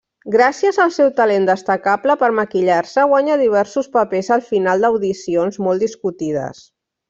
[0.35, 6.69] Gràcies al seu talent destacable per maquillar-se guanya diversos papers al final d'audicions molt discutides.